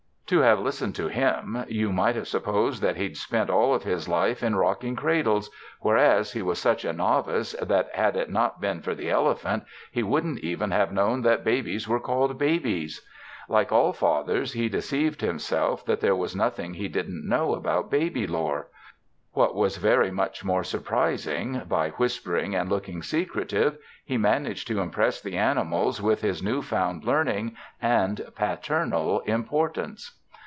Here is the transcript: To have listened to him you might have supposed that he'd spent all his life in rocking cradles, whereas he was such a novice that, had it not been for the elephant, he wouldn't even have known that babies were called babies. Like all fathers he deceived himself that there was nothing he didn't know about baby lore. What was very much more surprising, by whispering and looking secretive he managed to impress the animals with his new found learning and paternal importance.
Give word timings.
To 0.27 0.39
have 0.39 0.61
listened 0.61 0.95
to 0.95 1.09
him 1.09 1.65
you 1.67 1.91
might 1.91 2.15
have 2.15 2.25
supposed 2.25 2.81
that 2.81 2.95
he'd 2.95 3.17
spent 3.17 3.49
all 3.49 3.77
his 3.77 4.07
life 4.07 4.41
in 4.41 4.55
rocking 4.55 4.95
cradles, 4.95 5.49
whereas 5.81 6.31
he 6.31 6.41
was 6.41 6.57
such 6.57 6.85
a 6.85 6.93
novice 6.93 7.51
that, 7.61 7.93
had 7.93 8.15
it 8.15 8.29
not 8.29 8.61
been 8.61 8.79
for 8.79 8.95
the 8.95 9.09
elephant, 9.09 9.63
he 9.91 10.01
wouldn't 10.03 10.39
even 10.39 10.71
have 10.71 10.93
known 10.93 11.23
that 11.23 11.43
babies 11.43 11.85
were 11.85 11.99
called 11.99 12.37
babies. 12.37 13.05
Like 13.49 13.73
all 13.73 13.91
fathers 13.91 14.53
he 14.53 14.69
deceived 14.69 15.19
himself 15.19 15.83
that 15.85 15.99
there 15.99 16.15
was 16.15 16.33
nothing 16.33 16.75
he 16.75 16.87
didn't 16.87 17.27
know 17.27 17.53
about 17.53 17.91
baby 17.91 18.25
lore. 18.25 18.69
What 19.33 19.53
was 19.53 19.75
very 19.77 20.11
much 20.11 20.45
more 20.45 20.63
surprising, 20.63 21.63
by 21.67 21.89
whispering 21.91 22.55
and 22.55 22.69
looking 22.69 23.01
secretive 23.03 23.77
he 24.05 24.17
managed 24.17 24.65
to 24.69 24.79
impress 24.79 25.19
the 25.19 25.35
animals 25.35 26.01
with 26.01 26.21
his 26.21 26.41
new 26.41 26.61
found 26.61 27.03
learning 27.03 27.57
and 27.81 28.21
paternal 28.33 29.19
importance. 29.21 30.17